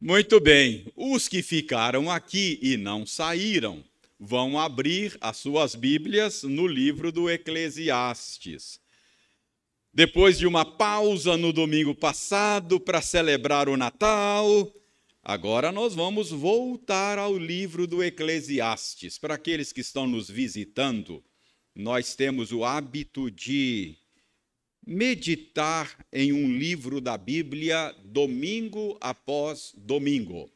[0.00, 3.82] Muito bem, os que ficaram aqui e não saíram
[4.16, 8.78] vão abrir as suas Bíblias no livro do Eclesiastes.
[9.92, 14.72] Depois de uma pausa no domingo passado para celebrar o Natal,
[15.20, 19.18] agora nós vamos voltar ao livro do Eclesiastes.
[19.18, 21.24] Para aqueles que estão nos visitando,
[21.74, 23.96] nós temos o hábito de
[24.88, 30.50] meditar em um livro da Bíblia domingo após domingo.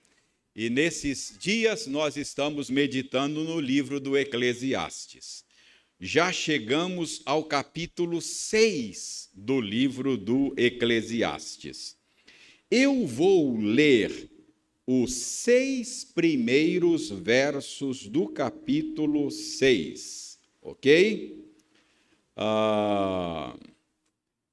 [0.57, 5.45] E nesses dias nós estamos meditando no livro do Eclesiastes.
[6.01, 11.95] Já chegamos ao capítulo 6 do livro do Eclesiastes.
[12.71, 14.31] Eu vou ler
[14.87, 21.39] os seis primeiros versos do capítulo 6, ok?
[22.35, 23.55] Ah.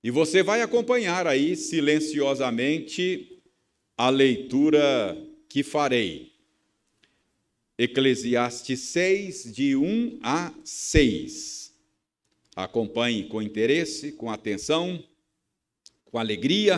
[0.04, 3.42] E você vai acompanhar aí silenciosamente
[3.98, 5.18] a leitura
[5.50, 6.32] que farei.
[7.78, 11.74] Eclesiastes 6, de 1 a 6.
[12.56, 15.04] Acompanhe com interesse, com atenção,
[16.06, 16.78] com alegria,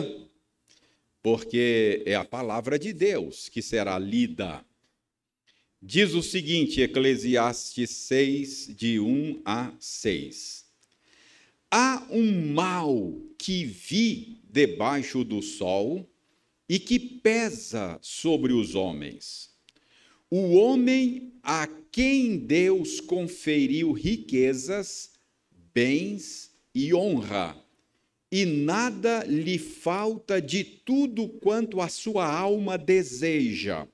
[1.22, 4.64] porque é a palavra de Deus que será lida.
[5.80, 10.61] Diz o seguinte, Eclesiastes 6, de 1 a 6.
[11.74, 16.06] Há um mal que vi debaixo do sol
[16.68, 19.48] e que pesa sobre os homens.
[20.30, 25.12] O homem a quem Deus conferiu riquezas,
[25.72, 27.56] bens e honra,
[28.30, 33.88] e nada lhe falta de tudo quanto a sua alma deseja,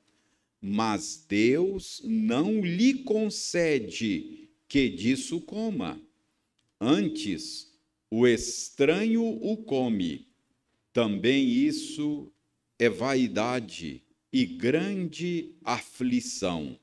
[0.61, 6.08] mas Deus não lhe concede que disso coma.
[6.81, 7.73] Antes,
[8.11, 10.29] o estranho o come.
[10.93, 12.33] Também isso
[12.79, 16.79] é vaidade e grande aflição.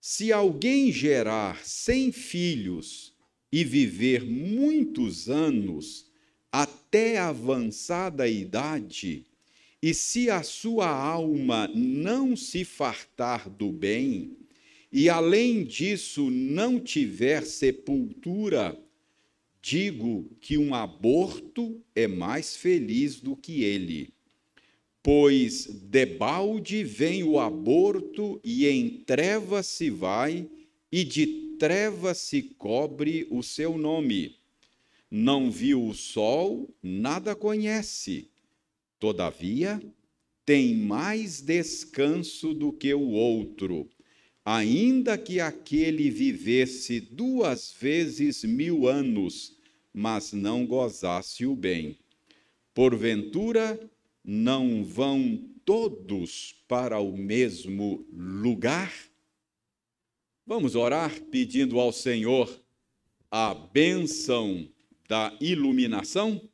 [0.00, 3.12] Se alguém gerar cem filhos
[3.50, 6.10] e viver muitos anos
[6.52, 9.26] até avançada idade,
[9.82, 14.36] e se a sua alma não se fartar do bem,
[14.92, 18.78] e além disso não tiver sepultura,
[19.68, 24.14] Digo que um aborto é mais feliz do que ele,
[25.02, 30.48] pois debalde vem o aborto e em trevas se vai,
[30.92, 34.36] e de trevas se cobre o seu nome.
[35.10, 38.30] Não viu o sol, nada conhece.
[39.00, 39.82] Todavia,
[40.44, 43.90] tem mais descanso do que o outro,
[44.46, 49.56] ainda que aquele vivesse duas vezes mil anos
[49.92, 51.98] mas não gozasse o bem.
[52.74, 53.80] Porventura,
[54.22, 58.92] não vão todos para o mesmo lugar?
[60.44, 62.62] Vamos orar pedindo ao Senhor
[63.30, 64.68] a bênção
[65.08, 66.46] da iluminação?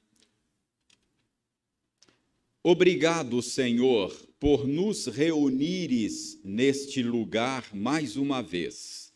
[2.63, 9.15] Obrigado, Senhor, por nos reunires neste lugar mais uma vez.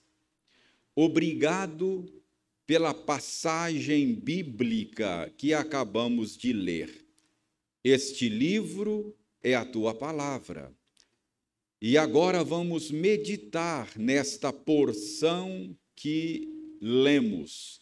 [0.94, 2.06] Obrigado
[2.64, 7.04] pela passagem bíblica que acabamos de ler.
[7.82, 10.72] Este livro é a tua palavra.
[11.82, 16.48] E agora vamos meditar nesta porção que
[16.80, 17.80] lemos.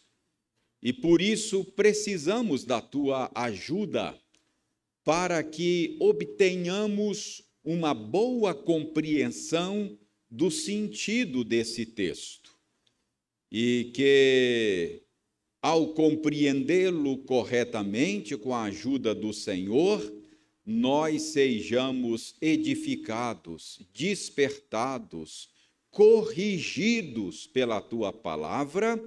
[0.81, 4.19] E por isso precisamos da tua ajuda
[5.05, 9.95] para que obtenhamos uma boa compreensão
[10.29, 12.55] do sentido desse texto.
[13.51, 15.03] E que,
[15.61, 20.11] ao compreendê-lo corretamente com a ajuda do Senhor,
[20.65, 25.49] nós sejamos edificados, despertados,
[25.91, 28.99] corrigidos pela tua palavra,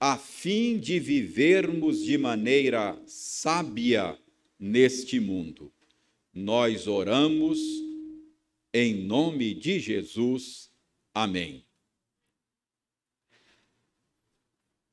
[0.00, 4.18] a fim de vivermos de maneira sábia
[4.58, 5.72] neste mundo.
[6.34, 7.58] Nós oramos
[8.72, 10.70] em nome de Jesus.
[11.14, 11.64] Amém.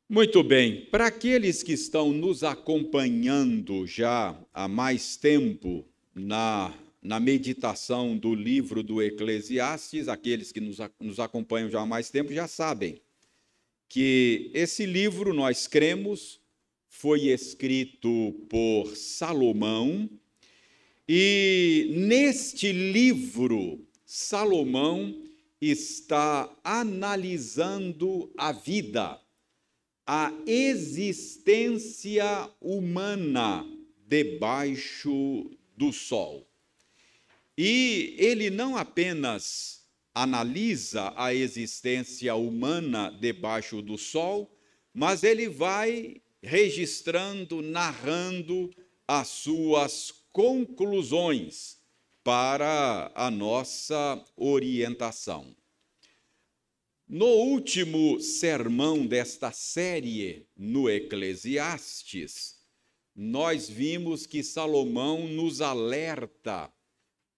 [0.08, 8.16] Muito bem, para aqueles que estão nos acompanhando já há mais tempo na, na meditação
[8.16, 13.02] do livro do Eclesiastes, aqueles que nos, nos acompanham já há mais tempo já sabem
[13.88, 16.40] que esse livro, nós cremos,
[16.98, 20.10] foi escrito por Salomão,
[21.08, 25.14] e neste livro, Salomão
[25.60, 29.20] está analisando a vida
[30.08, 33.68] a existência humana
[34.08, 36.48] debaixo do sol.
[37.58, 39.84] E ele não apenas
[40.14, 44.50] analisa a existência humana debaixo do sol,
[44.94, 48.70] mas ele vai registrando, narrando
[49.08, 51.78] as suas conclusões
[52.24, 55.56] para a nossa orientação.
[57.08, 62.60] No último sermão desta série no Eclesiastes,
[63.16, 66.72] nós vimos que Salomão nos alerta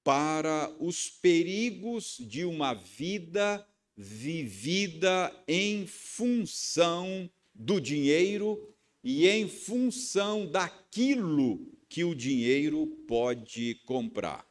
[0.03, 3.65] para os perigos de uma vida
[3.95, 8.73] vivida em função do dinheiro
[9.09, 14.45] e em função daquilo que o dinheiro pode comprar.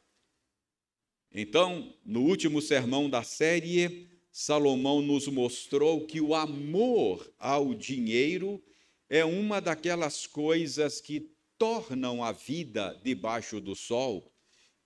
[1.31, 8.59] Então, no último sermão da série, Salomão nos mostrou que o amor ao dinheiro
[9.07, 14.33] é uma daquelas coisas que tornam a vida debaixo do sol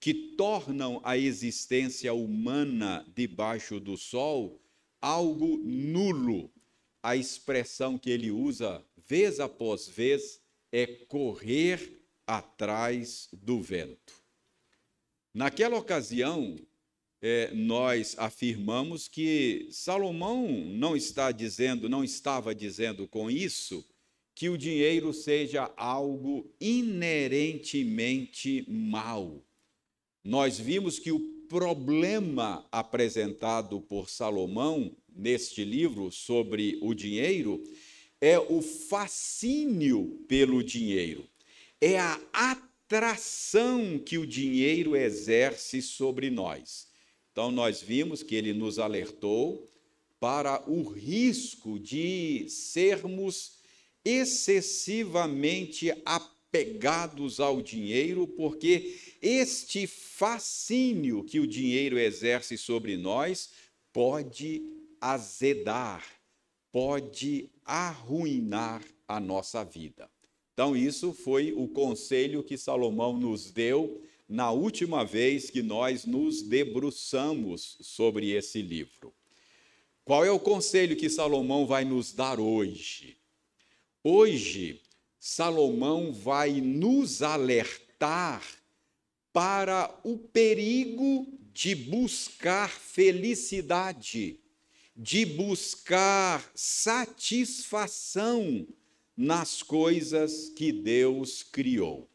[0.02, 4.62] que tornam a existência humana debaixo do sol
[5.00, 6.52] algo nulo.
[7.02, 10.40] A expressão que ele usa vez após vez
[10.72, 14.14] é correr atrás do vento.
[15.34, 16.56] Naquela ocasião,
[17.22, 23.86] é, nós afirmamos que Salomão não está dizendo, não estava dizendo com isso
[24.34, 29.46] que o dinheiro seja algo inerentemente mau
[30.24, 31.20] nós vimos que o
[31.50, 37.62] problema apresentado por Salomão neste livro sobre o dinheiro
[38.22, 41.28] é o fascínio pelo dinheiro,
[41.82, 46.88] é a atração que o dinheiro exerce sobre nós.
[47.32, 49.68] Então, nós vimos que ele nos alertou
[50.20, 53.60] para o risco de sermos
[54.06, 63.50] excessivamente apegados ao dinheiro, porque este fascínio que o dinheiro exerce sobre nós
[63.94, 64.62] pode
[65.00, 66.06] azedar,
[66.72, 70.10] pode arruinar a nossa vida.
[70.54, 76.42] Então, isso foi o conselho que Salomão nos deu na última vez que nós nos
[76.42, 79.14] debruçamos sobre esse livro.
[80.04, 83.18] Qual é o conselho que Salomão vai nos dar hoje?
[84.04, 84.82] Hoje,
[85.18, 88.44] Salomão vai nos alertar
[89.32, 94.41] para o perigo de buscar felicidade,
[95.04, 97.98] de buscar satisfação
[99.18, 102.08] nas coisas que Deus criou.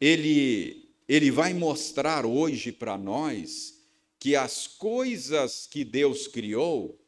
[0.00, 3.84] Ele, ele vai mostrar hoje para nós
[4.18, 6.98] que as coisas que Deus criou,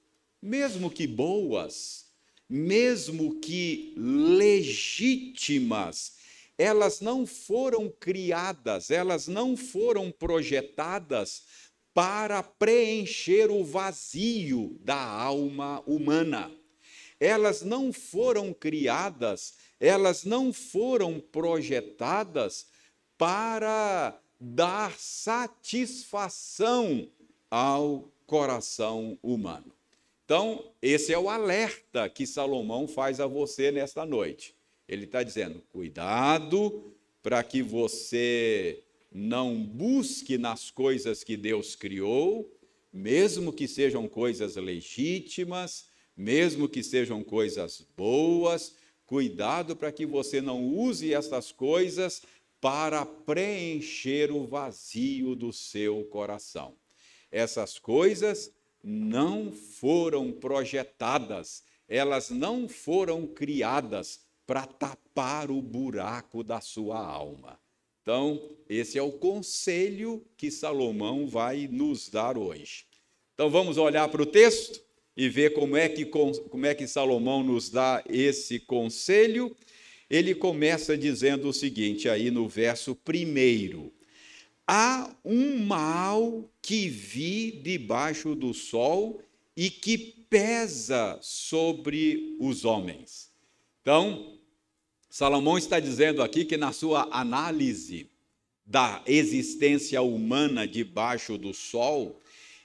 [0.43, 2.12] mesmo que boas,
[2.47, 5.33] mesmo que legítimas,
[6.59, 11.44] elas não foram criadas, elas não foram projetadas
[11.94, 16.50] para preencher o vazio da alma humana.
[17.21, 22.67] Elas não foram criadas, elas não foram projetadas
[23.17, 27.09] para dar satisfação
[27.50, 29.73] ao coração humano.
[30.25, 34.56] Então, esse é o alerta que Salomão faz a você nesta noite.
[34.89, 36.93] Ele está dizendo: cuidado
[37.23, 38.83] para que você
[39.15, 42.51] não busque nas coisas que Deus criou,
[42.93, 48.77] mesmo que sejam coisas legítimas, mesmo que sejam coisas boas,
[49.07, 52.23] cuidado para que você não use essas coisas
[52.61, 56.77] para preencher o vazio do seu coração.
[57.31, 58.53] Essas coisas
[58.83, 67.62] não foram projetadas, elas não foram criadas para tapar o buraco da sua alma.
[68.03, 72.85] Então, esse é o conselho que Salomão vai nos dar hoje.
[73.32, 74.82] Então, vamos olhar para o texto
[75.17, 79.56] e ver como é que, como é que Salomão nos dá esse conselho.
[80.11, 83.93] Ele começa dizendo o seguinte, aí no verso primeiro:
[84.67, 89.23] Há um mal que vi debaixo do sol
[89.56, 89.97] e que
[90.29, 93.31] pesa sobre os homens.
[93.81, 94.39] Então,
[95.13, 98.09] Salomão está dizendo aqui que na sua análise
[98.65, 102.19] da existência humana debaixo do sol,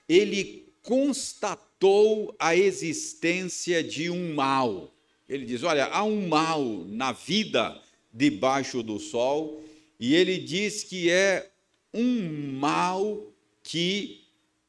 [0.08, 4.94] ele constatou a existência de um mal.
[5.28, 7.82] Ele diz: olha, há um mal na vida
[8.14, 9.62] debaixo do sol,
[10.00, 11.52] e ele diz que é
[11.94, 13.26] um mal
[13.62, 14.22] que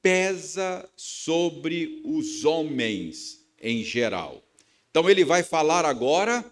[0.02, 4.42] pesa sobre os homens em geral.
[4.90, 6.44] Então ele vai falar agora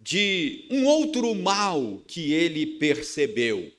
[0.00, 3.70] de um outro mal que ele percebeu,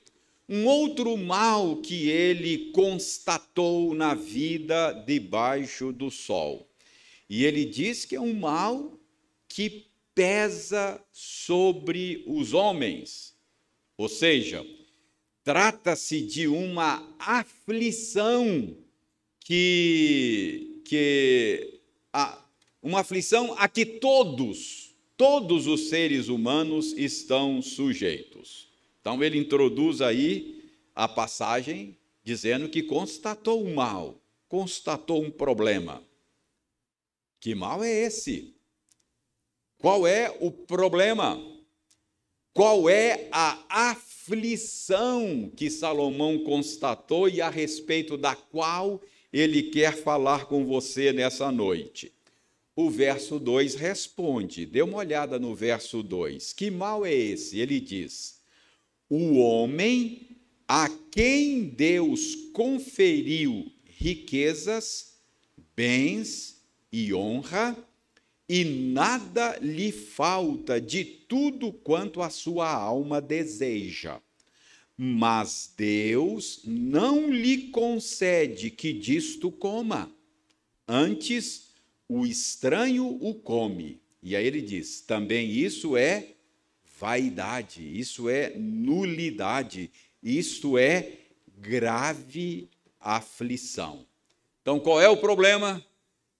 [0.48, 6.68] um outro mal que ele constatou na vida debaixo do sol.
[7.28, 8.98] E ele diz que é um mal
[9.48, 13.34] que pesa sobre os homens.
[13.96, 14.64] Ou seja,
[15.42, 18.76] trata-se de uma aflição
[19.40, 21.80] que, que
[22.12, 22.44] a,
[22.82, 24.81] uma aflição a que todos,
[25.22, 28.68] todos os seres humanos estão sujeitos.
[29.00, 36.02] Então ele introduz aí a passagem dizendo que constatou um mal, constatou um problema.
[37.38, 38.52] Que mal é esse?
[39.78, 41.40] Qual é o problema?
[42.52, 43.62] Qual é a
[43.92, 49.00] aflição que Salomão constatou e a respeito da qual
[49.32, 52.12] ele quer falar com você nessa noite?
[52.74, 56.54] O verso 2 responde, dê uma olhada no verso 2.
[56.54, 57.58] Que mal é esse?
[57.58, 58.40] Ele diz:
[59.10, 60.32] O homem
[60.66, 65.18] a quem Deus conferiu riquezas,
[65.76, 67.76] bens e honra,
[68.48, 74.18] e nada lhe falta de tudo quanto a sua alma deseja.
[74.96, 80.10] Mas Deus não lhe concede que disto coma.
[80.88, 81.71] Antes,
[82.12, 84.00] o estranho o come.
[84.22, 86.28] E aí ele diz: também isso é
[87.00, 89.90] vaidade, isso é nulidade,
[90.22, 91.12] isto é
[91.58, 92.68] grave
[93.00, 94.06] aflição.
[94.60, 95.84] Então, qual é o problema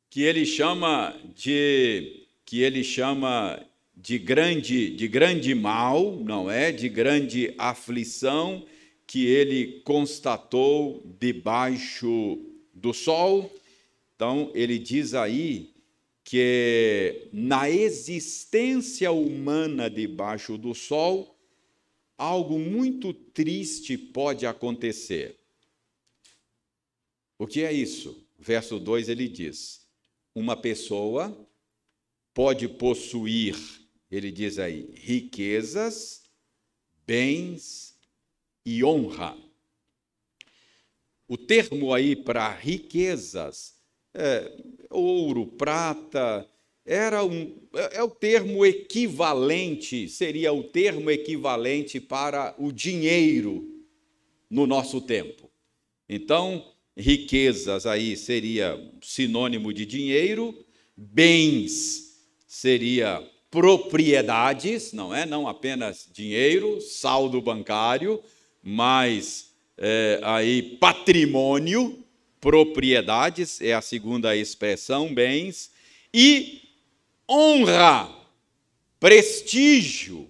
[0.09, 3.65] que ele chama de que ele chama
[3.97, 6.71] de grande de grande mal, não é?
[6.71, 8.65] De grande aflição
[9.07, 12.39] que ele constatou debaixo
[12.75, 13.53] do sol?
[14.23, 15.75] Então, ele diz aí
[16.23, 21.37] que na existência humana debaixo do sol,
[22.17, 25.41] algo muito triste pode acontecer.
[27.37, 28.25] O que é isso?
[28.39, 29.89] Verso 2 ele diz:
[30.33, 31.37] Uma pessoa
[32.33, 33.57] pode possuir,
[34.09, 36.23] ele diz aí, riquezas,
[37.05, 37.99] bens
[38.65, 39.37] e honra.
[41.27, 43.82] O termo aí para riquezas
[44.15, 44.53] é,
[44.91, 46.47] ouro, prata,
[46.85, 53.69] era um, é, é o termo equivalente, seria o termo equivalente para o dinheiro
[54.51, 55.51] no nosso tempo.
[56.09, 60.55] Então, riquezas aí seria sinônimo de dinheiro,
[60.97, 62.13] bens
[62.47, 65.25] seria propriedades, não é?
[65.25, 68.23] Não apenas dinheiro, saldo bancário,
[68.63, 72.02] mas é, aí patrimônio,
[72.43, 75.71] propriedades, é a segunda expressão, bens,
[76.13, 76.61] e
[77.31, 78.13] honra,
[78.99, 80.29] prestígio.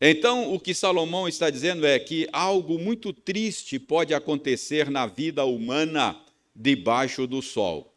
[0.00, 5.44] Então, o que Salomão está dizendo é que algo muito triste pode acontecer na vida
[5.44, 6.20] humana
[6.54, 7.94] debaixo do sol.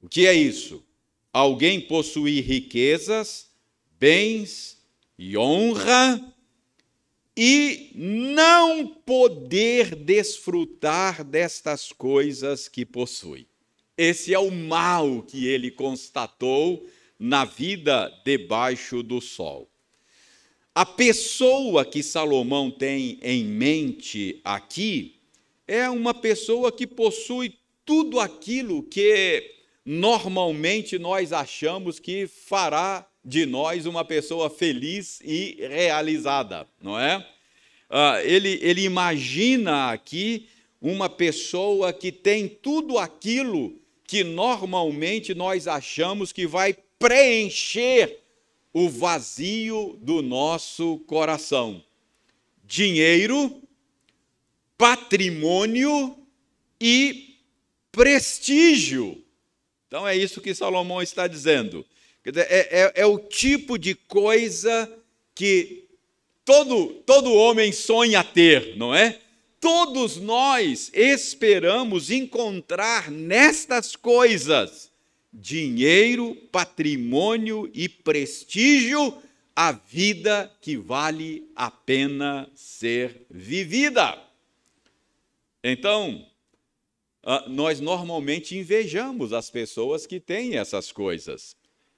[0.00, 0.84] O que é isso?
[1.32, 3.50] Alguém possuir riquezas,
[3.98, 4.80] bens
[5.18, 6.32] e honra,
[7.36, 13.46] e não poder desfrutar destas coisas que possui.
[13.96, 16.86] Esse é o mal que ele constatou
[17.18, 19.68] na vida debaixo do sol.
[20.74, 25.16] A pessoa que Salomão tem em mente aqui
[25.66, 33.86] é uma pessoa que possui tudo aquilo que normalmente nós achamos que fará de nós
[33.86, 37.28] uma pessoa feliz e realizada, não é?
[37.90, 40.48] Ah, ele, ele imagina aqui
[40.80, 48.20] uma pessoa que tem tudo aquilo que normalmente nós achamos que vai preencher
[48.72, 51.82] o vazio do nosso coração:
[52.64, 53.60] dinheiro,
[54.78, 56.16] patrimônio
[56.80, 57.40] e
[57.90, 59.20] prestígio.
[59.88, 61.84] Então é isso que Salomão está dizendo.
[62.34, 64.92] É, é, é o tipo de coisa
[65.34, 65.84] que
[66.44, 69.20] todo, todo homem sonha ter, não é?
[69.60, 74.90] Todos nós esperamos encontrar nestas coisas
[75.32, 79.22] dinheiro, patrimônio e prestígio,
[79.54, 84.22] a vida que vale a pena ser vivida.
[85.62, 86.26] Então,
[87.22, 91.56] ah, nós normalmente invejamos as pessoas que têm essas coisas.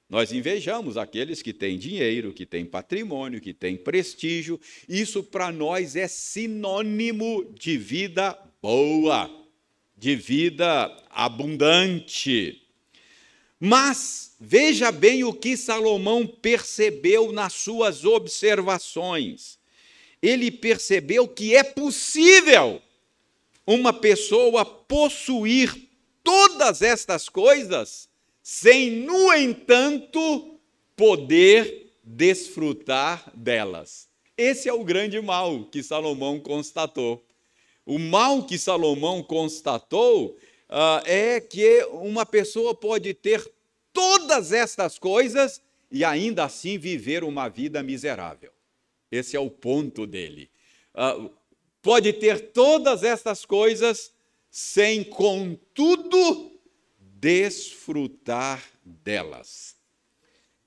[0.09, 4.59] Nós invejamos aqueles que têm dinheiro, que têm patrimônio, que têm prestígio.
[4.89, 9.31] Isso para nós é sinônimo de vida boa,
[9.95, 12.63] de vida abundante.
[13.61, 19.59] Mas veja bem o que Salomão percebeu nas suas observações.
[20.21, 22.83] ele percebeu que é possível
[23.65, 25.89] uma pessoa possuir
[26.25, 28.08] todas estas coisas
[28.51, 30.59] sem, no entanto,
[30.97, 34.09] poder desfrutar delas.
[34.39, 37.23] Esse é o grande mal que Salomão constatou.
[37.85, 40.39] O mal que Salomão constatou
[40.71, 43.47] uh, é que uma pessoa pode ter
[43.93, 45.61] todas estas coisas
[45.93, 48.51] e ainda assim viver uma vida miserável.
[49.13, 50.49] Esse é o ponto dele.
[50.95, 51.31] Uh,
[51.83, 54.11] pode ter todas estas coisas
[54.51, 56.58] sem, contudo,
[57.21, 59.77] desfrutar delas.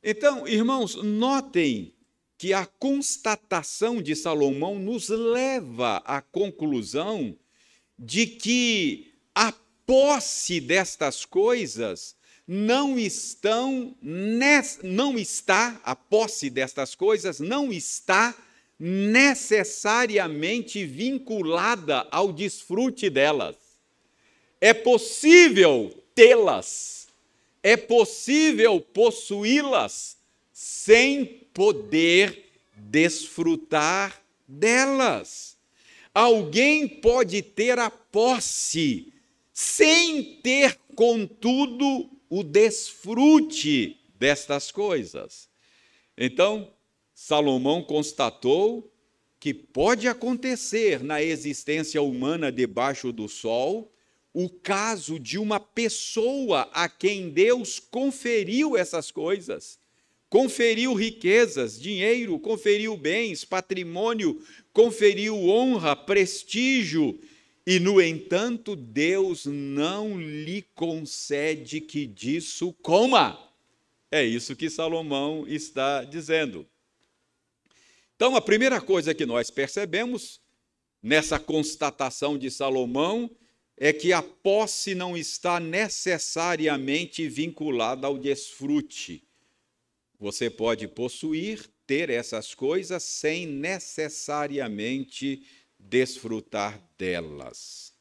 [0.03, 1.93] Então, irmãos, notem
[2.38, 7.38] que a constatação de Salomão nos leva à conclusão
[7.98, 9.53] de que a
[9.86, 12.15] posse destas coisas
[12.48, 13.96] não estão
[14.84, 18.36] não está a posse destas coisas não está
[18.79, 23.55] necessariamente vinculada ao desfrute delas.
[24.60, 27.08] É possível tê-las,
[27.63, 30.18] é possível possuí-las
[30.54, 35.58] sem poder desfrutar delas.
[36.13, 39.12] Alguém pode ter a posse
[39.51, 45.50] sem ter, contudo, o desfrute destas coisas.
[46.16, 46.72] Então,
[47.16, 48.94] Salomão constatou
[49.40, 53.92] que pode acontecer na existência humana debaixo do sol
[54.33, 59.79] o caso de uma pessoa a quem Deus conferiu essas coisas.
[60.29, 67.19] Conferiu riquezas, dinheiro, conferiu bens, patrimônio, conferiu honra, prestígio,
[67.65, 73.39] e, no entanto, Deus não lhe concede que disso coma.
[74.09, 76.65] É isso que Salomão está dizendo.
[78.15, 80.41] Então, a primeira coisa que nós percebemos
[81.01, 83.29] nessa constatação de Salomão
[83.83, 89.24] é que a posse não está necessariamente vinculada ao desfrute.
[90.20, 95.44] Você pode possuir, ter essas coisas sem necessariamente
[95.79, 97.91] desfrutar delas.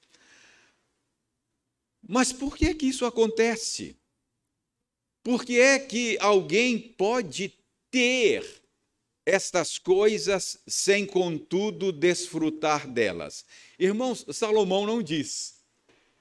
[2.06, 3.96] Mas por que que isso acontece?
[5.22, 7.54] Por que é que alguém pode
[7.90, 8.44] ter
[9.24, 13.46] estas coisas sem, contudo, desfrutar delas.
[13.78, 15.59] Irmãos, Salomão não diz.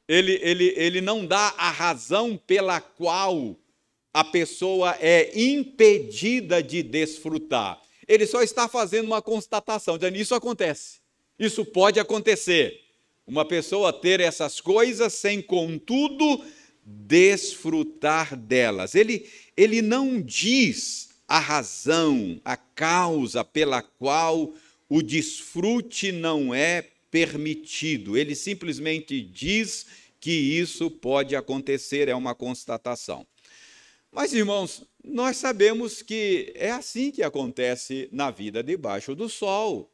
[0.10, 3.56] Ele, ele, ele não dá a razão pela qual
[4.12, 7.80] a pessoa é impedida de desfrutar.
[8.08, 10.98] Ele só está fazendo uma constatação, dizendo: isso acontece,
[11.38, 12.82] isso pode acontecer.
[13.28, 16.44] Uma pessoa ter essas coisas sem, contudo,
[16.84, 18.96] desfrutar delas.
[18.96, 24.52] Ele, ele não diz a razão, a causa pela qual
[24.90, 28.18] o desfrute não é permitido.
[28.18, 29.86] Ele simplesmente diz
[30.20, 33.26] que isso pode acontecer, é uma constatação.
[34.12, 39.92] Mas, irmãos, nós sabemos que é assim que acontece na vida debaixo do sol.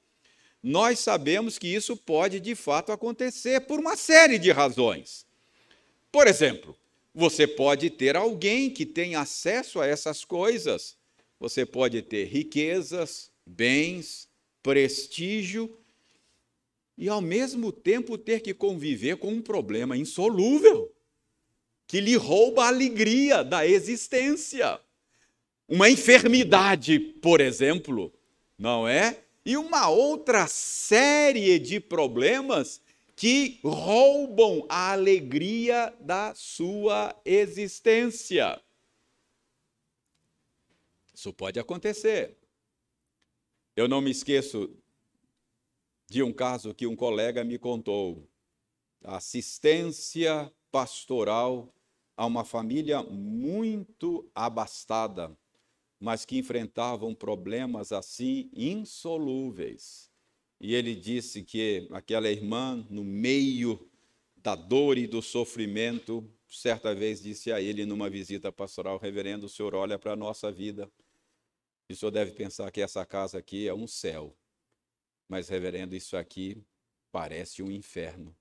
[0.63, 5.25] Nós sabemos que isso pode de fato acontecer por uma série de razões.
[6.11, 6.75] Por exemplo,
[7.13, 10.97] você pode ter alguém que tem acesso a essas coisas
[11.39, 14.29] você pode ter riquezas, bens,
[14.63, 15.77] prestígio
[16.97, 20.91] e ao mesmo tempo ter que conviver com um problema insolúvel
[21.87, 24.79] que lhe rouba a alegria da existência.
[25.67, 28.13] Uma enfermidade, por exemplo,
[28.57, 29.23] não é?
[29.45, 32.81] E uma outra série de problemas
[33.15, 38.59] que roubam a alegria da sua existência.
[41.13, 42.35] Isso pode acontecer.
[43.75, 44.69] Eu não me esqueço
[46.09, 48.27] de um caso que um colega me contou.
[49.03, 51.73] Assistência pastoral
[52.17, 55.35] a uma família muito abastada,
[55.99, 60.09] mas que enfrentavam problemas assim insolúveis.
[60.59, 63.89] E ele disse que aquela irmã, no meio
[64.37, 69.49] da dor e do sofrimento, certa vez disse a ele numa visita pastoral: Reverendo, o
[69.49, 70.89] senhor olha para a nossa vida
[71.89, 74.35] e o senhor deve pensar que essa casa aqui é um céu.
[75.27, 76.57] Mas, reverendo, isso aqui
[77.11, 78.35] parece um inferno.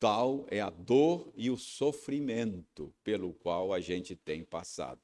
[0.00, 5.00] Tal é a dor e o sofrimento pelo qual a gente tem passado.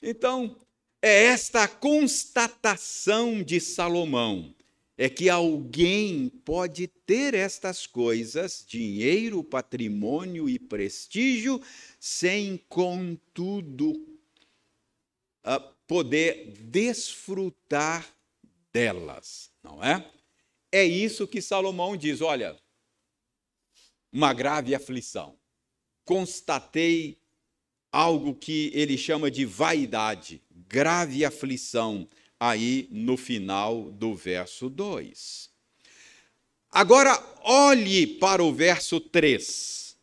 [0.00, 0.60] Então,
[1.02, 4.54] é esta constatação de Salomão
[5.00, 11.62] é que alguém pode ter estas coisas, dinheiro, patrimônio e prestígio,
[12.00, 13.94] sem, contudo,
[15.86, 18.12] poder desfrutar
[18.72, 19.47] delas.
[19.62, 20.04] Não é?
[20.70, 22.56] É isso que Salomão diz: olha,
[24.12, 25.38] uma grave aflição.
[26.04, 27.18] Constatei
[27.92, 35.50] algo que ele chama de vaidade, grave aflição, aí no final do verso 2.
[36.70, 39.96] Agora, olhe para o verso 3.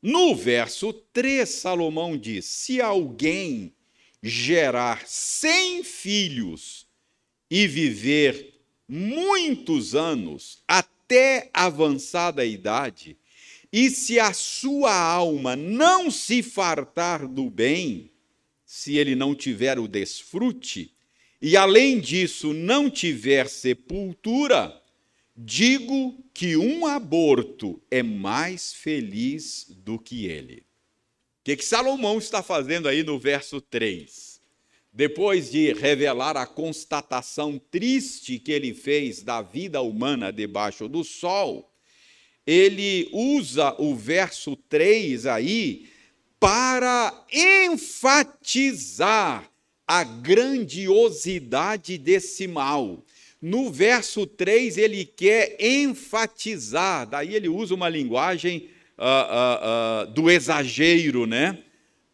[0.00, 3.74] No verso 3, Salomão diz: se alguém
[4.22, 6.86] gerar cem filhos
[7.50, 8.53] e viver
[8.88, 13.16] muitos anos, até avançada idade,
[13.72, 18.10] e se a sua alma não se fartar do bem,
[18.64, 20.94] se ele não tiver o desfrute,
[21.42, 24.80] e além disso não tiver sepultura,
[25.36, 30.58] digo que um aborto é mais feliz do que ele.
[30.60, 30.64] O
[31.44, 34.33] que, que Salomão está fazendo aí no verso 3?
[34.96, 41.68] Depois de revelar a constatação triste que ele fez da vida humana debaixo do sol,
[42.46, 45.88] ele usa o verso 3 aí
[46.38, 49.50] para enfatizar
[49.84, 53.04] a grandiosidade desse mal.
[53.42, 60.30] No verso 3, ele quer enfatizar, daí ele usa uma linguagem uh, uh, uh, do
[60.30, 61.64] exagero, né?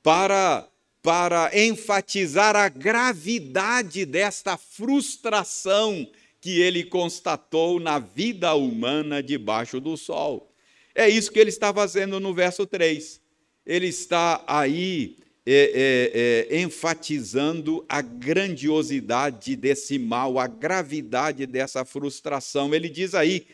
[0.02, 0.66] Para,
[1.02, 6.06] para enfatizar a gravidade desta frustração
[6.40, 10.52] que ele constatou na vida humana debaixo do sol.
[10.94, 13.20] É isso que ele está fazendo no verso 3.
[13.64, 22.74] Ele está aí é, é, é, enfatizando a grandiosidade desse mal, a gravidade dessa frustração.
[22.74, 23.46] Ele diz aí: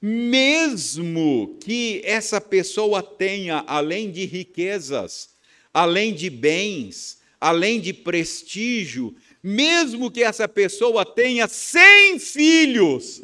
[0.00, 5.33] mesmo que essa pessoa tenha, além de riquezas,
[5.74, 13.20] além de bens, além de prestígio, mesmo que essa pessoa tenha 100 filhos.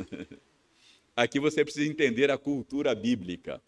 [1.14, 3.62] Aqui você precisa entender a cultura bíblica.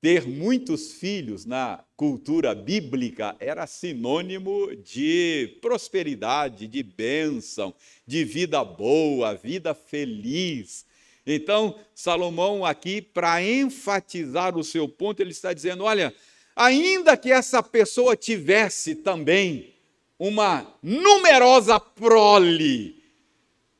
[0.00, 7.74] Ter muitos filhos na cultura bíblica era sinônimo de prosperidade, de bênção,
[8.06, 10.86] de vida boa, vida feliz.
[11.26, 16.14] Então, Salomão, aqui, para enfatizar o seu ponto, ele está dizendo: olha,
[16.58, 19.72] ainda que essa pessoa tivesse também
[20.18, 23.00] uma numerosa prole,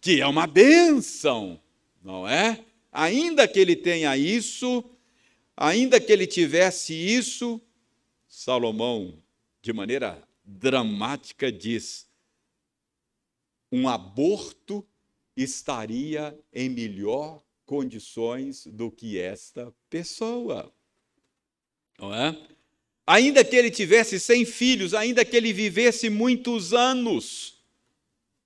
[0.00, 1.60] que é uma bênção,
[2.00, 2.64] não é?
[2.92, 4.84] Ainda que ele tenha isso,
[5.56, 7.60] ainda que ele tivesse isso,
[8.28, 9.20] Salomão,
[9.60, 12.08] de maneira dramática, diz:
[13.72, 14.86] um aborto
[15.36, 20.72] estaria em melhor condições do que esta pessoa.
[21.98, 22.38] Não é?
[23.08, 27.54] Ainda que ele tivesse cem filhos, ainda que ele vivesse muitos anos,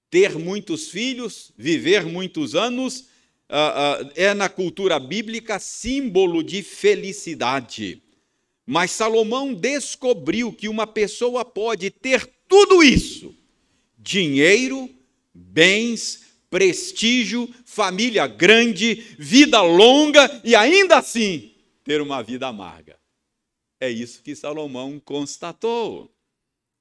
[0.09, 3.01] ter muitos filhos, viver muitos anos,
[3.51, 8.01] uh, uh, é na cultura bíblica símbolo de felicidade.
[8.65, 13.35] Mas Salomão descobriu que uma pessoa pode ter tudo isso:
[13.99, 14.89] dinheiro,
[15.35, 21.51] bens, prestígio, família grande, vida longa e ainda assim
[21.83, 23.02] ter uma vida amarga.
[23.83, 26.09] É isso que Salomão constatou,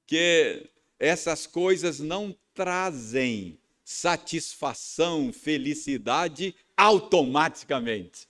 [0.06, 8.28] que essas coisas não trazem satisfação, felicidade automaticamente.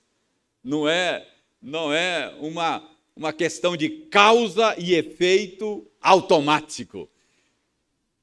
[0.64, 1.28] Não é,
[1.60, 7.10] não é uma, uma questão de causa e efeito automático.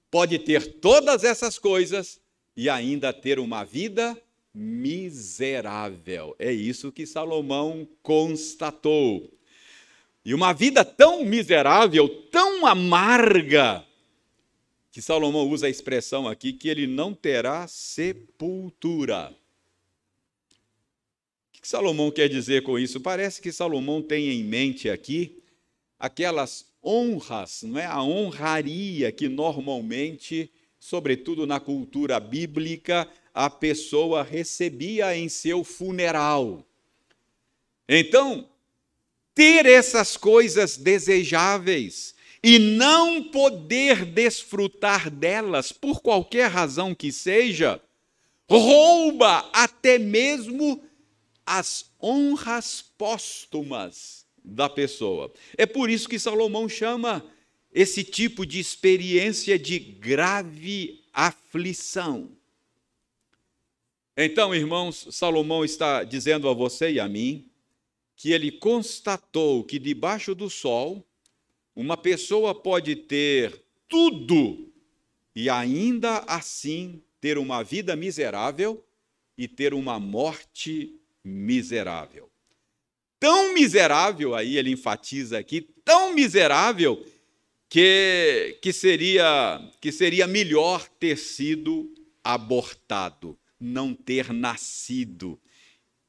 [0.09, 2.19] Pode ter todas essas coisas
[2.57, 4.19] e ainda ter uma vida
[4.51, 6.35] miserável.
[6.39, 9.31] É isso que Salomão constatou.
[10.23, 13.85] E uma vida tão miserável, tão amarga,
[14.91, 19.35] que Salomão usa a expressão aqui que ele não terá sepultura.
[21.47, 22.99] O que Salomão quer dizer com isso?
[22.99, 25.41] Parece que Salomão tem em mente aqui
[25.97, 27.85] aquelas honras, não é?
[27.85, 36.65] A honraria que normalmente sobretudo na cultura bíblica, a pessoa recebia em seu funeral.
[37.87, 38.47] Então,
[39.39, 47.81] ter essas coisas desejáveis e não poder desfrutar delas por qualquer razão que seja,
[48.49, 50.83] rouba até mesmo
[51.45, 55.31] as honras póstumas da pessoa.
[55.57, 57.25] É por isso que Salomão chama
[57.73, 62.29] esse tipo de experiência de grave aflição.
[64.17, 67.48] Então, irmãos, Salomão está dizendo a você e a mim
[68.19, 71.07] que ele constatou que debaixo do sol
[71.73, 74.69] uma pessoa pode ter tudo
[75.33, 78.85] e ainda assim ter uma vida miserável
[79.37, 82.29] e ter uma morte miserável.
[83.17, 87.01] Tão miserável, aí ele enfatiza aqui, tão miserável
[87.69, 91.89] que, que, seria, que seria melhor ter sido
[92.21, 95.39] abortado, não ter nascido.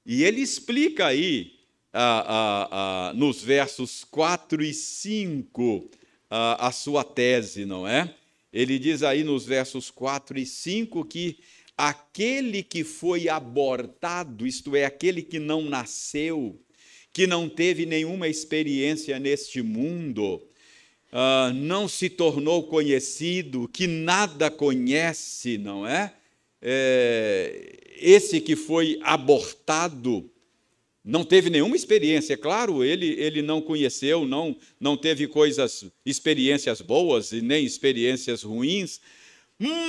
[0.05, 1.60] E ele explica aí,
[1.93, 5.91] ah, ah, nos versos 4 e 5,
[6.31, 8.15] a sua tese, não é?
[8.53, 11.39] Ele diz aí nos versos 4 e 5 que
[11.77, 16.61] aquele que foi abortado, isto é, aquele que não nasceu,
[17.13, 20.43] que não teve nenhuma experiência neste mundo,
[21.13, 26.13] uh, não se tornou conhecido, que nada conhece, não é?
[26.61, 27.79] é?
[27.99, 30.31] Esse que foi abortado
[31.05, 36.81] não teve nenhuma experiência, é claro, ele, ele não conheceu, não, não teve coisas, experiências
[36.81, 39.01] boas e nem experiências ruins,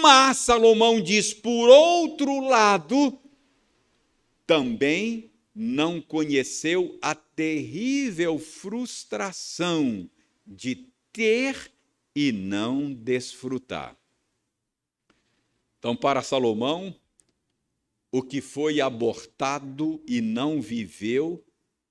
[0.01, 3.17] mas Salomão diz, por outro lado,
[4.47, 10.09] também não conheceu a terrível frustração
[10.45, 11.71] de ter
[12.15, 13.95] e não desfrutar.
[15.79, 16.95] Então, para Salomão,
[18.11, 21.43] o que foi abortado e não viveu,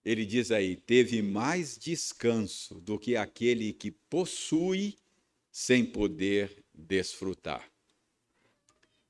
[0.04, 4.96] ele diz aí, teve mais descanso do que aquele que possui
[5.50, 7.68] sem poder desfrutar.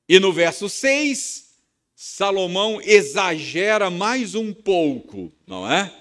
[0.08, 1.50] E no verso 6,
[1.94, 5.94] Salomão exagera mais um pouco, não é?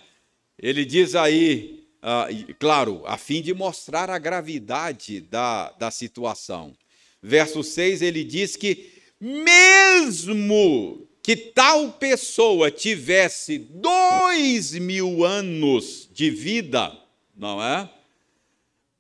[0.57, 6.75] Ele diz aí, ah, claro, a fim de mostrar a gravidade da, da situação.
[7.21, 16.97] Verso 6, ele diz que, mesmo que tal pessoa tivesse dois mil anos de vida,
[17.35, 17.89] não é?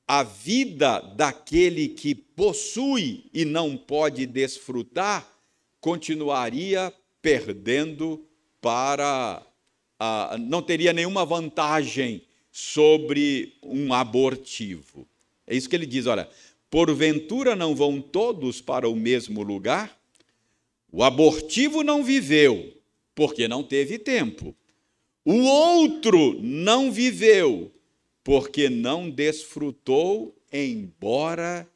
[0.07, 5.27] A vida daquele que possui e não pode desfrutar
[5.79, 8.25] continuaria perdendo
[8.61, 9.45] para.
[10.39, 15.07] não teria nenhuma vantagem sobre um abortivo.
[15.47, 16.29] É isso que ele diz: olha,
[16.69, 19.98] porventura não vão todos para o mesmo lugar?
[20.91, 22.73] O abortivo não viveu,
[23.13, 24.55] porque não teve tempo.
[25.23, 27.71] O outro não viveu,
[28.23, 31.67] porque não desfrutou, embora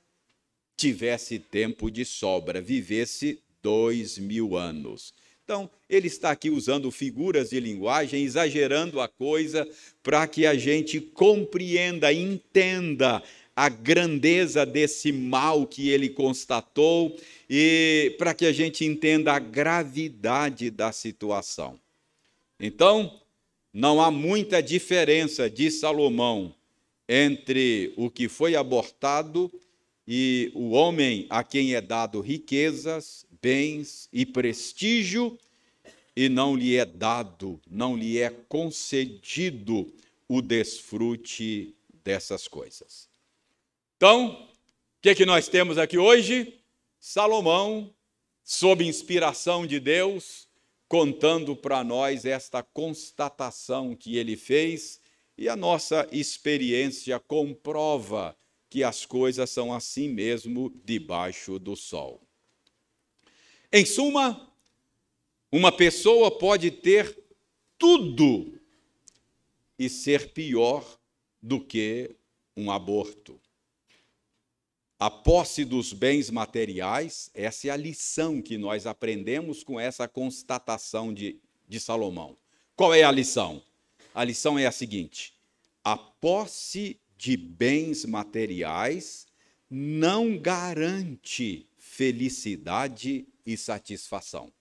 [0.76, 5.14] tivesse tempo de sobra, vivesse dois mil anos.
[5.44, 9.68] Então, ele está aqui usando figuras de linguagem, exagerando a coisa,
[10.02, 13.22] para que a gente compreenda, entenda
[13.56, 17.16] a grandeza desse mal que ele constatou
[17.50, 21.80] e para que a gente entenda a gravidade da situação.
[22.60, 23.22] Então,
[23.72, 26.54] não há muita diferença de Salomão
[27.08, 29.52] entre o que foi abortado
[30.08, 35.38] e o homem a quem é dado riquezas, bens e prestígio,
[36.16, 39.92] e não lhe é dado, não lhe é concedido
[40.28, 43.13] o desfrute dessas coisas.
[44.06, 46.60] Então, o que, é que nós temos aqui hoje?
[47.00, 47.96] Salomão,
[48.44, 50.46] sob inspiração de Deus,
[50.90, 55.00] contando para nós esta constatação que ele fez,
[55.38, 58.36] e a nossa experiência comprova
[58.70, 62.22] que as coisas são assim mesmo debaixo do sol.
[63.72, 64.54] Em suma,
[65.50, 67.18] uma pessoa pode ter
[67.78, 68.60] tudo
[69.80, 70.86] e ser pior
[71.42, 72.14] do que
[72.54, 73.40] um aborto.
[75.00, 81.14] A posse dos bens materiais, essa é a lição que nós aprendemos com essa constatação
[81.14, 82.38] de, de Salomão.
[82.76, 83.62] Qual é a lição?
[84.14, 85.34] A lição é a seguinte:
[85.84, 89.28] a posse de bens materiais
[89.70, 94.52] não garante felicidade e satisfação.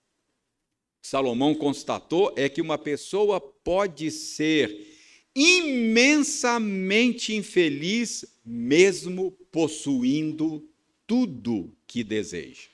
[1.01, 4.87] Salomão constatou é que uma pessoa pode ser
[5.35, 10.67] imensamente infeliz mesmo possuindo
[11.05, 12.69] tudo que deseja.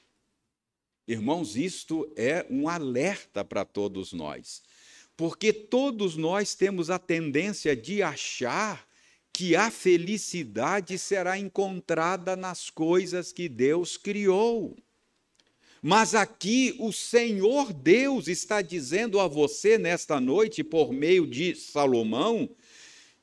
[1.06, 4.64] Irmãos, isto é um alerta para todos nós,
[5.18, 8.88] porque todos nós temos a tendência de achar
[9.34, 14.78] que a felicidade será encontrada nas coisas que Deus criou.
[15.82, 22.50] Mas aqui o Senhor Deus está dizendo a você nesta noite, por meio de Salomão,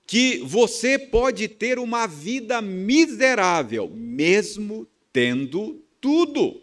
[0.06, 6.62] que você pode ter uma vida miserável, mesmo tendo tudo.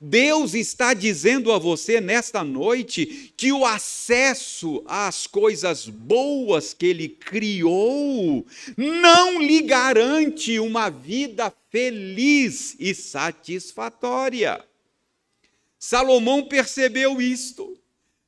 [0.00, 7.08] Deus está dizendo a você nesta noite que o acesso às coisas boas que Ele
[7.08, 14.62] criou não lhe garante uma vida feliz e satisfatória.
[15.78, 17.78] Salomão percebeu isto.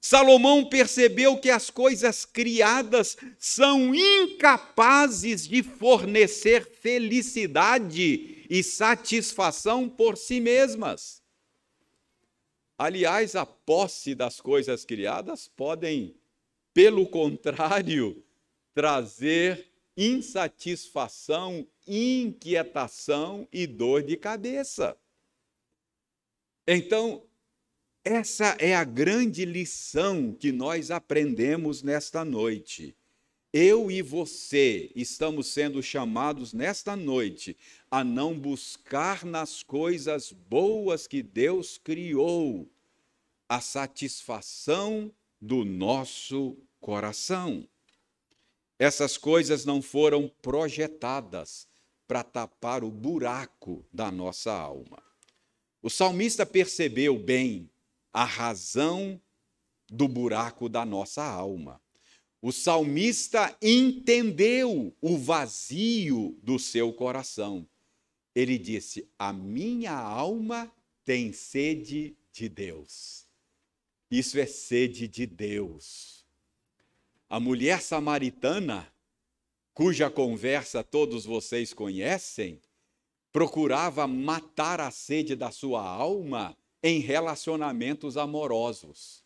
[0.09, 10.41] Salomão percebeu que as coisas criadas são incapazes de fornecer felicidade e satisfação por si
[10.41, 11.23] mesmas.
[12.79, 16.17] Aliás, a posse das coisas criadas podem,
[16.73, 18.25] pelo contrário,
[18.73, 24.97] trazer insatisfação, inquietação e dor de cabeça.
[26.67, 27.28] Então,
[28.09, 32.97] essa é a grande lição que nós aprendemos nesta noite.
[33.53, 37.55] Eu e você estamos sendo chamados nesta noite
[37.91, 42.67] a não buscar nas coisas boas que Deus criou
[43.47, 47.69] a satisfação do nosso coração.
[48.79, 51.69] Essas coisas não foram projetadas
[52.07, 55.03] para tapar o buraco da nossa alma.
[55.83, 57.69] O salmista percebeu bem
[58.13, 59.21] a razão
[59.91, 61.81] do buraco da nossa alma.
[62.41, 67.69] O salmista entendeu o vazio do seu coração.
[68.35, 70.73] Ele disse: A minha alma
[71.05, 73.27] tem sede de Deus.
[74.11, 76.25] Isso é sede de Deus.
[77.29, 78.91] A mulher samaritana,
[79.75, 82.61] cuja conversa todos vocês conhecem,
[83.33, 89.25] procurava matar a sede da sua alma em relacionamentos amorosos.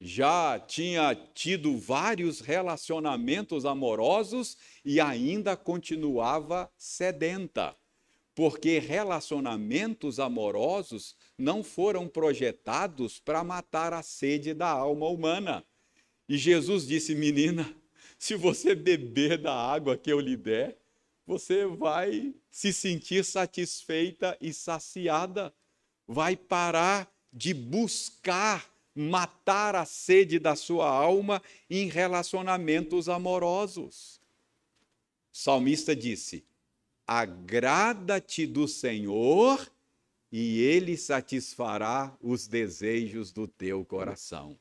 [0.00, 7.74] Já tinha tido vários relacionamentos amorosos e ainda continuava sedenta,
[8.34, 15.64] porque relacionamentos amorosos não foram projetados para matar a sede da alma humana.
[16.28, 17.74] E Jesus disse: Menina,
[18.18, 20.76] se você beber da água que eu lhe der,
[21.26, 25.54] você vai se sentir satisfeita e saciada
[26.06, 34.20] vai parar de buscar matar a sede da sua alma em relacionamentos amorosos.
[35.32, 36.44] O salmista disse:
[37.06, 39.70] Agrada-te do Senhor
[40.30, 44.58] e ele satisfará os desejos do teu coração.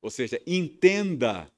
[0.00, 1.50] Ou seja, entenda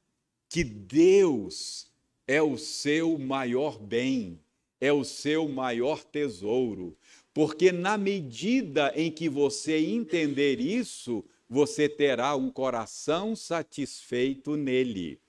[0.48, 1.90] que Deus
[2.26, 4.40] é o seu maior bem,
[4.80, 6.96] é o seu maior tesouro,
[7.32, 15.20] porque na medida em que você entender isso, você terá um coração satisfeito nele.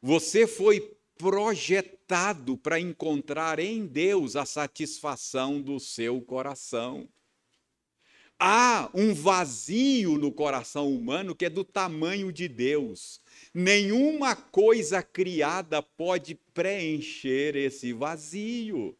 [0.00, 7.08] Você foi projetado para encontrar em Deus a satisfação do seu coração.
[8.38, 13.20] Há um vazio no coração humano que é do tamanho de Deus.
[13.52, 18.96] Nenhuma coisa criada pode preencher esse vazio.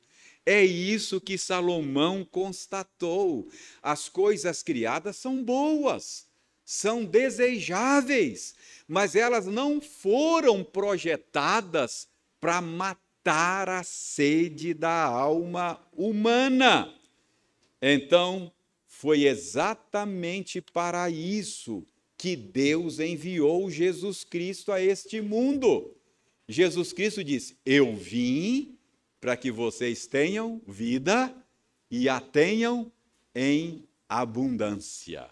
[0.46, 3.48] É isso que Salomão constatou.
[3.82, 6.26] As coisas criadas são boas,
[6.64, 8.54] são desejáveis,
[8.86, 12.08] mas elas não foram projetadas
[12.40, 16.94] para matar a sede da alma humana.
[17.80, 18.52] Então,
[18.86, 25.94] foi exatamente para isso que Deus enviou Jesus Cristo a este mundo.
[26.48, 28.78] Jesus Cristo disse: Eu vim
[29.24, 31.34] para que vocês tenham vida
[31.90, 32.92] e a tenham
[33.34, 35.30] em abundância.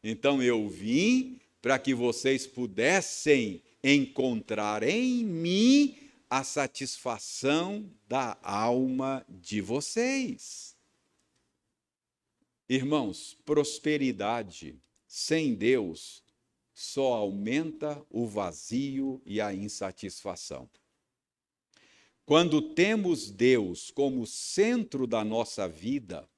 [0.00, 5.98] Então eu vim para que vocês pudessem encontrar em mim
[6.30, 10.76] a satisfação da alma de vocês.
[12.68, 16.22] Irmãos, prosperidade sem Deus
[16.72, 20.70] só aumenta o vazio e a insatisfação.
[22.24, 26.28] Quando temos Deus como centro da nossa vida,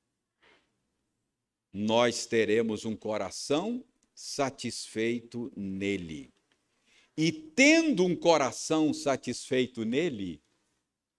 [1.72, 6.32] nós teremos um coração satisfeito nele.
[7.16, 10.42] E tendo um coração satisfeito nele,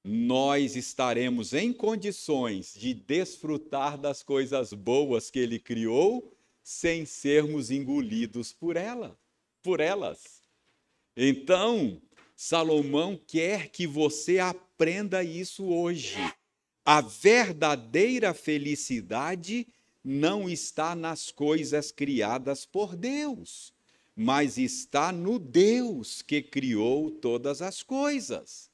[0.04, 6.32] nós estaremos em condições de desfrutar das coisas boas que ele criou
[6.64, 9.18] sem sermos engolidos por ela,
[9.62, 10.42] por elas.
[11.16, 12.02] Então,
[12.36, 16.18] Salomão quer que você aprenda isso hoje.
[16.84, 19.66] A verdadeira felicidade
[20.04, 23.74] não está nas coisas criadas por Deus,
[24.16, 28.70] mas está no Deus que criou todas as coisas.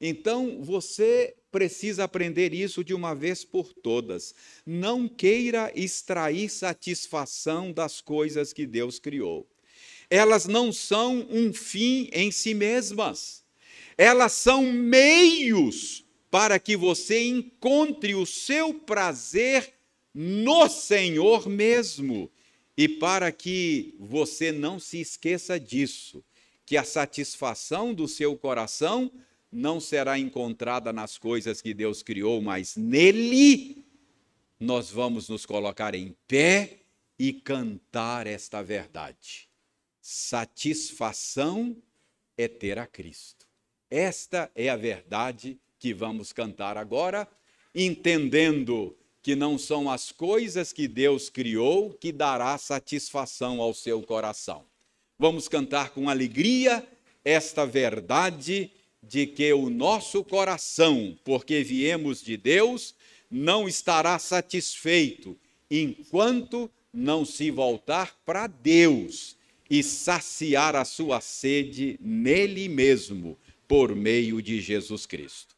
[0.00, 4.34] Então você precisa aprender isso de uma vez por todas.
[4.66, 9.46] Não queira extrair satisfação das coisas que Deus criou
[10.14, 13.42] elas não são um fim em si mesmas.
[13.98, 19.74] Elas são meios para que você encontre o seu prazer
[20.14, 22.30] no Senhor mesmo.
[22.76, 26.24] E para que você não se esqueça disso,
[26.64, 29.10] que a satisfação do seu coração
[29.50, 33.84] não será encontrada nas coisas que Deus criou, mas nele
[34.60, 36.82] nós vamos nos colocar em pé
[37.18, 39.52] e cantar esta verdade.
[40.06, 41.74] Satisfação
[42.36, 43.46] é ter a Cristo.
[43.90, 47.26] Esta é a verdade que vamos cantar agora,
[47.74, 54.66] entendendo que não são as coisas que Deus criou que dará satisfação ao seu coração.
[55.18, 56.86] Vamos cantar com alegria
[57.24, 58.70] esta verdade
[59.02, 62.94] de que o nosso coração, porque viemos de Deus,
[63.30, 65.34] não estará satisfeito
[65.70, 69.33] enquanto não se voltar para Deus
[69.68, 75.53] e saciar a sua sede nele mesmo, por meio de Jesus Cristo.